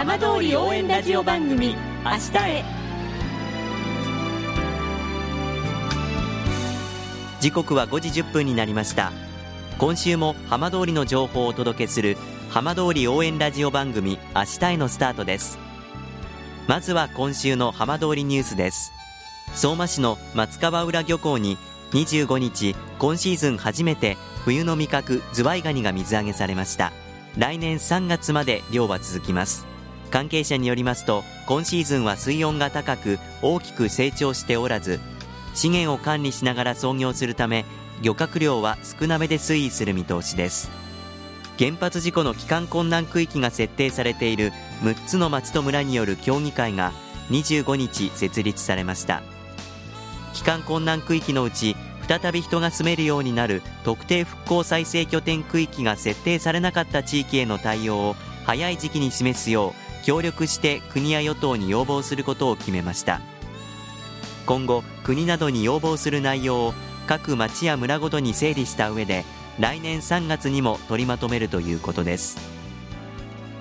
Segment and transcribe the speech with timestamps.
[0.00, 2.64] 浜通り応援ラジオ番組「明日へ」
[7.38, 9.12] 時刻は5時1分になりました。
[9.76, 12.16] 今週も浜通りの情報をお届けする
[12.48, 15.58] 浜通り応援ラジオ番組明日へのスタートです。
[16.66, 18.94] まずは今週の浜通りニュースです。
[19.52, 21.58] 相馬市の松川浦漁港に
[21.90, 26.90] 25日今シーズン初めて冬の味覚ズワイガニが水揚げされました。
[27.36, 29.68] 来年3月まで漁は続きます。
[30.10, 35.00] 関係者によりますと今シーズンは水温が高く大きく成長しておらず
[35.54, 37.64] 資源を管理しながら操業するため
[38.02, 40.70] 漁獲量は少なめで推移する見通しです。
[41.58, 44.50] 原発事故の帰還困難区域が設定されている
[44.82, 46.92] 6つの町と村による協議会が
[47.28, 49.22] 25日設立されました。
[50.32, 51.76] 帰還困難区域のうち
[52.08, 63.20] 再び人が住めるようになる特定復興再生拠点区域が設定されなかった地域への対応を早い時期に示すよう協力して国や与党に要望することを決めました。
[64.46, 66.74] 今後国などに要望する内容を
[67.06, 69.24] 各町や村ごとに整理した上で
[69.58, 72.38] 来年3月にも取りまとめるということです。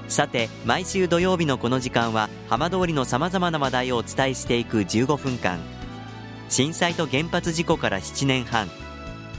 [0.07, 5.59] さて毎週土曜日のこの時間は浜通りのさまざまな話題をお伝えしていく15分間。
[6.49, 8.69] 震災と原発事故から7年半。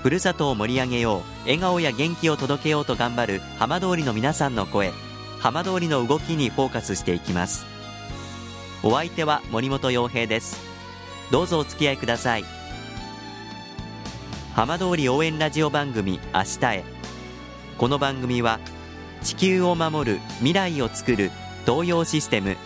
[0.03, 4.93] ふるさとを盛り上げよう笑顔や元気を届けようと頑張る浜通りの皆さんの声。
[5.41, 7.65] 浜通りの動きにフォーカスしていきます。
[8.83, 10.61] お相手は森本洋平です。
[11.31, 12.45] どうぞお付き合いください。
[14.55, 16.85] 浜通り応援ラジオ番組明日へ。
[17.79, 18.61] この番組は
[19.23, 21.31] 地球を守る未来をつくる
[21.65, 22.57] 東洋システム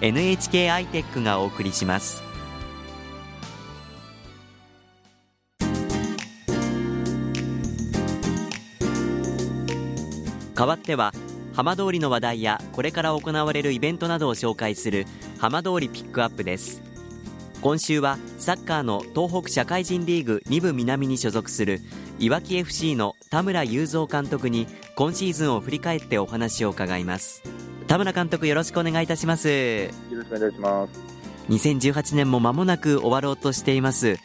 [0.00, 2.24] NHK アイテックがお送りします。
[10.56, 11.12] 代わっては
[11.52, 15.06] 浜通りの話題やこれから行われるイベントなどを紹介する
[15.38, 16.82] 浜通りピックアップです。
[17.60, 21.80] 今週はサッカーの東北社会人リーグ2部南に所属する
[22.18, 27.42] いわき FC の田村雄三監督に今シーズンを振り返ってお話を伺います。
[27.86, 29.48] 田村監督よろしくお願いいたします。
[29.48, 31.00] よろしくお願いします。
[31.50, 34.16] 2018年も間もなく終わろうとしています。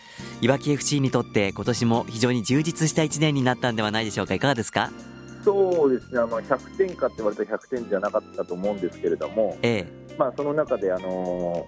[0.42, 4.34] いわき FC にとって今年も非常に充実した1年になったんではないでしょうか。
[4.34, 4.92] いかがですか？
[5.48, 6.20] そうですね。
[6.20, 10.16] あの100点かって言われたら100点じゃなかったと思うんですけれども、ええ。
[10.18, 11.66] まあ、その中であの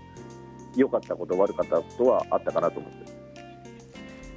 [0.76, 3.10] 良かったこと、悪かったことはあったかなと思って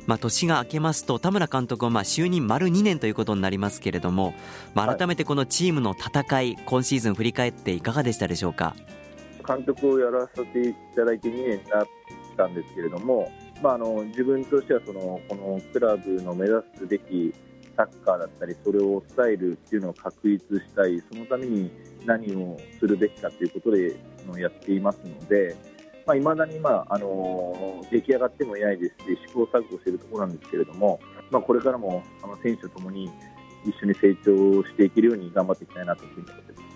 [0.07, 4.35] まあ、年が明けますと田村監督はまあ就任丸2年ということになりますけれども、
[4.75, 8.75] まあ、改めてこのチームの戦い、はい、今シーズン振り返っていかがでしたでしょうか？
[9.47, 11.87] 監督をやらせていただいて2年になっ
[12.37, 13.31] たんですけれども、
[13.63, 17.33] まあ、あの自分としてはそのこのクラブの目指すべき
[17.77, 21.71] サッカーだったりそれを伝えるっていうのを確立したいそのために
[22.07, 23.97] 何をするべきかということで
[24.39, 25.57] やっていますので。
[26.05, 30.99] まあ、未だに、まああの出来上がってもいないですし試行錯誤しているところなんですけれども、
[31.31, 33.09] まあ、これからもあの選手とともに
[33.65, 36.67] 一緒に成長していけるように頑張っていきたいなというふうに思ってます、ま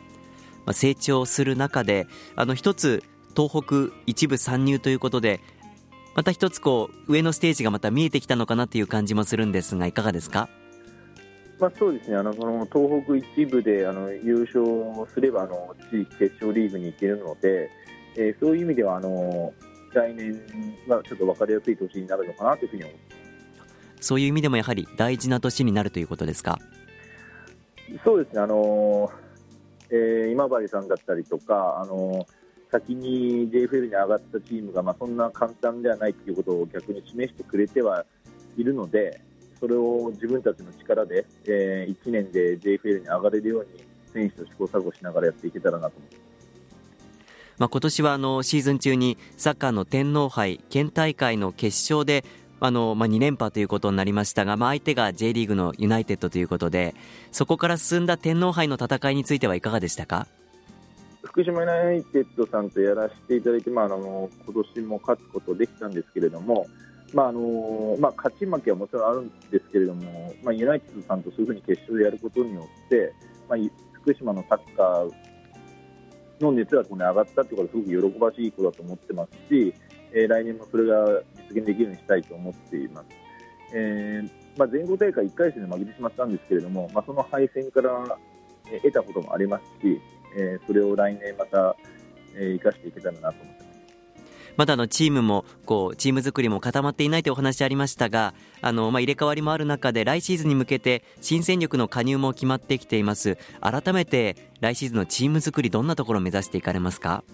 [0.66, 2.06] あ、成長する中で
[2.36, 3.02] あの一つ
[3.36, 5.40] 東北一部参入ということで
[6.14, 10.48] また一つこう上のステージがまた見えてきたのかなという感じもするんですがいかがですか？
[11.58, 12.16] まあ、そうですね。
[12.16, 17.70] あのその東北一部であの優勝すればあの地域決勝リーグに行けるので、
[18.16, 19.52] えー、そういう意味ではあの
[19.94, 20.32] 来年
[20.86, 23.00] はちょっと分かりやすい年になるのかなというふうに思いま
[24.00, 24.06] す。
[24.08, 26.58] そういう意味でもやはり大事な年になるということですか？
[28.04, 29.10] そうですね、あの
[29.90, 32.26] えー、今治さんだったりとか、あの
[32.70, 38.04] 先に JFL に上がったチームが、まあ、そんな簡単ではないということを逆に示してくれては
[38.58, 39.20] いるので、
[39.60, 46.26] それを自分たちの力で、えー、1年で JFL に上がれるように選手と試行錯誤しながらやっていけたらなと思います。
[47.58, 52.22] まあ、今年はあのシーズン中にサッカーの天皇杯県大会の決勝で
[52.60, 56.94] あの、まあ、2連覇ということになりましたが、まあ、相手が J リーグのユナイテッドということで
[57.32, 60.26] そこから進んだ天皇杯の戦いについてはいかがでしたか？
[61.22, 66.66] 福島ユナイテッドさんとやらせていただいて、まあ、あの今年も勝つことできたんですけれども、
[67.12, 73.12] まああのまあ、勝ち負けはもちろんあるんですけれども、まあ、ユナイテッドさんとそういうふうに決勝でやることによって、
[73.48, 73.58] まあ、
[73.92, 75.12] 福島のサッカー
[76.40, 79.72] の熱がこ上がったということはすごく喜ばしいことだと思ってますし、
[80.12, 83.06] えー、来年もそれが実現できるようにしたいと思っています。
[83.74, 87.90] えーまあ、全国大会1回戦で負けてしまったんですけれども、まあ、その敗戦から
[88.82, 90.00] 得たこともありますし、
[90.38, 91.76] えー、それを来年また、
[92.34, 93.55] えー、生かしていけたらなと思
[94.56, 94.66] ま。
[94.66, 107.24] だのチームもこうチーム作りも固まっていないというお話ありましたがあの、まあ、入れ替わりもある中で来シーズンに向けて新戦力の加入も決まってきています改めて来シーズンのチーム作りどんなところを目指していかれますか、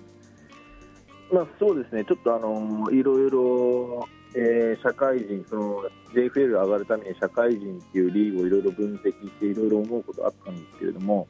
[1.32, 5.82] まあ、そうですねちょっとあのいろいろ、えー、社会人その
[6.14, 11.26] JFL 上がるために社会人っていうリーグをいろいろ分析していろいろ思うことあったんですけれども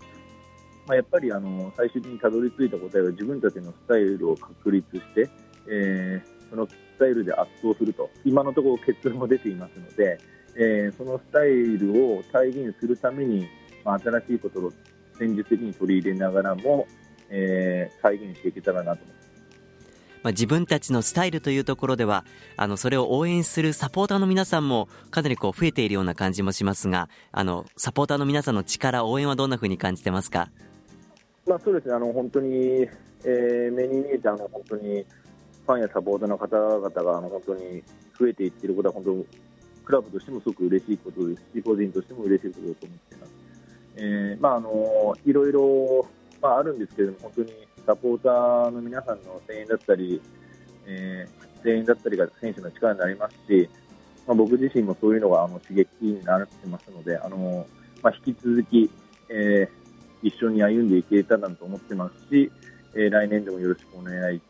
[0.86, 5.30] まあ、やっぱりあの最終的にたどり着いた答えは自分たちのスタイルを確立して
[5.68, 8.10] えー、そのスタイルで圧倒すると。
[8.24, 10.18] 今のところ結論も出ていますので、
[10.54, 13.48] えー、そのスタイルを体現するために、
[13.84, 14.72] まあ、新しいことを
[15.18, 16.86] 戦術的に取り入れながらも、
[17.30, 19.32] えー、再現していけたらなと思います。
[20.22, 22.24] まあ、自分たちのスタイルというところでは
[22.56, 30.48] あのそれを応援するサポーターの皆さんもかなりこう増えているような感じもしますがあのサポーターの皆さんの力応援はどんなふうに感じてますか、
[31.46, 31.94] まあ、そうですね。
[31.94, 32.88] あの本当に、
[33.24, 35.04] えー、目に見えてあの本当に
[35.66, 37.82] ファンやサポーターの方々があの本当に
[38.18, 39.26] 増えていっていることは本当
[39.84, 43.32] クラブとしてもすごく嬉しいことですし個人としても嬉しいことだと思っています。
[43.96, 46.08] えーまあ、あのいろいろ、
[46.40, 47.52] まあ、あるんですけれども本当に
[47.86, 50.20] サポーターの皆さんの声援だったり、
[50.86, 53.68] えー、声援だったりが選手の力になりますし、
[54.26, 57.66] まあ、僕自身もそういうのがあの刺激になってますのであの、
[58.02, 58.90] まあ、引き続き、
[59.28, 62.50] えー、一緒に歩んでいけたらと思ってますし、
[62.94, 64.40] えー、来年でもよろしくお願い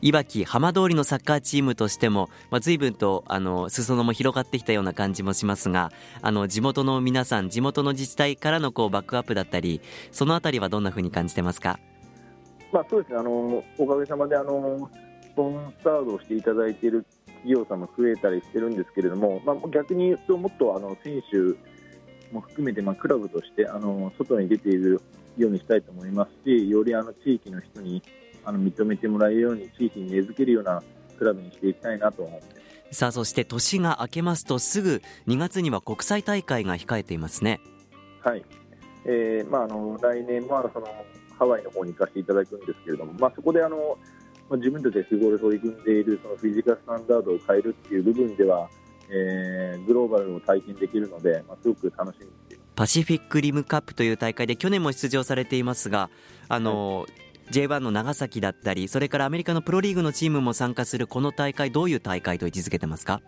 [0.00, 5.90] いわき浜通りのサッカーチームとしても、まあ、随分とあの裾野も広がってきたような感じもしますが
[6.22, 9.80] あの地元の皆さん地元の自治体からのこうバックアップだったり
[10.12, 11.80] そのあたりはどんなふうに感じてますか、
[12.72, 13.18] まあ、そうですね。
[13.18, 14.88] あのおかげさまであの
[15.22, 25.00] スポンサードをしていただいている企業さんも増えたりしてるんですけれども、まあ、逆に言うともっとあの選手も含めて、まあ、クラブとしてあの外に出ている
[25.36, 28.02] ようにしたいと思いますしよりあの地域の人に
[28.48, 30.82] あの認めてもらえるように地域に根付けるような
[31.18, 32.94] クラブにしていきたいなと思って。
[32.94, 37.60] さあそして年が明けますとすぐ2月には国際大会が控えていますね。
[38.24, 38.42] はい、
[39.04, 40.86] えーまあ、あの来年もその
[41.38, 43.98] ハワイの方に行かせていただくんですけれども、まあ、そこであの、
[44.48, 48.70] まあ、自分たちで日頃取り組んでいるそのフィジカルスタンダードを変えるっていう部分では、
[49.10, 56.08] えー、グローバルを体験できるので、まあ、すごく楽しみパシフィックリムカップという大会で去年も出場されていますが
[56.48, 63.22] あの、はい J1 の長崎だったりそれからアメリカのプロリーグのチームも参加するこの大会どういう大会と位置づけてますか、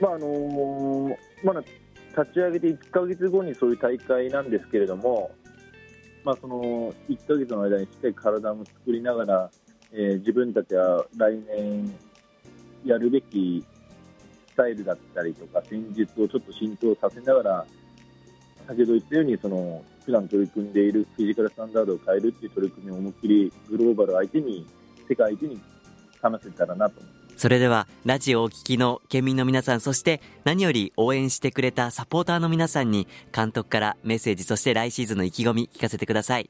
[0.00, 5.30] まああのー、まだ立ち上げて1か月後にそういう大会なんですけれども、
[6.24, 9.50] まあ、その1か月の間にしっかり体も作りながら、
[9.92, 11.94] えー、自分たちは来年
[12.84, 13.64] やるべき
[14.48, 17.66] スタイルだったりとか戦術をちょっと浸透させながら
[18.66, 24.66] 先ほど言ったようにその普段取り組んでいるフィジカルスタンダードを変えるっていう取り組みを思いっきりグローバル相手に
[25.08, 25.60] 世界相手に
[26.22, 27.02] 話せたらなと
[27.36, 36.48] それではラジオをお聞きの県民の皆さんそして何より応援してくれたサポーターの皆さんに監督からメッセージそして来シーズンの意気込み聞かせてください。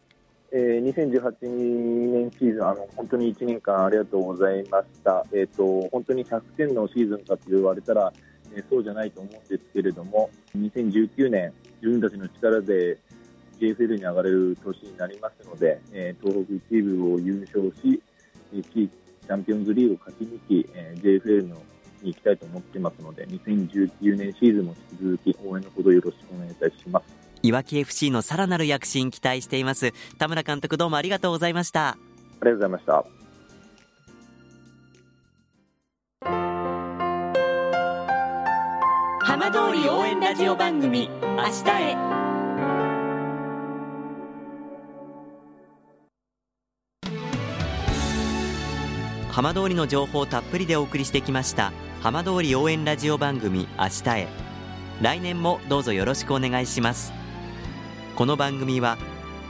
[0.52, 8.12] えー、2018年シーズンあの本当に1年間ありがとうございました、えーと、本当に100点のシーズンかと言われたら、
[8.54, 12.96] えー、そうじゃないと思うんですけれども2019年自分たちの力で
[13.60, 18.00] JFL に上がれる年になりますので、えー、東北1部を優勝し、
[18.52, 21.56] 地域チャンピオンズリーグを勝ち抜き、えー、JFL の
[22.02, 27.04] に行きたいと思ってますので、2019年シーズンも引き続き応援のほどよろしくお願いいたします。
[27.42, 29.92] いわき FC のさらなる躍進期待しています。
[30.18, 31.90] 田村監督どうもありがとうございました。
[31.90, 31.96] あ
[32.44, 33.04] りがとうございました。
[39.20, 42.25] 浜通り応援ラジオ番組明日へ
[49.36, 54.28] 浜通りの情報をたっぷりでお送りしてきました浜通り応援ラジオ番組明日へ
[55.02, 57.12] 来年もどうぞよろしくお願いします
[58.14, 58.96] この番組は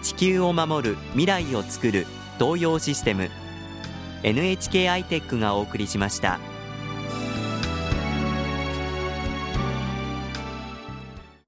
[0.02, 2.04] 地球を守る未来をつくる
[2.40, 3.30] 東洋システム
[4.24, 6.40] NHK アイテックがお送りしました。